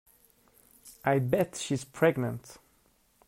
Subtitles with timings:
[1.05, 2.57] I bet she's pregnant!